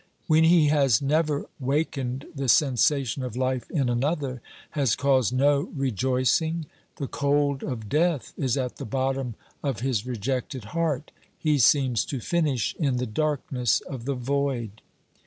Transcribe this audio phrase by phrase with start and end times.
[0.25, 6.65] When he has never wakened the sensation of hfe in another, has caused no rejoicing,
[6.95, 12.19] the cold of death is at the bottom of his rejected heart; he seems to
[12.19, 14.81] finish in the darkness of the void.